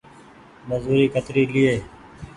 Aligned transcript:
مزوري 0.69 1.05
ڪتري 1.13 1.43
ليئي۔ 1.53 1.75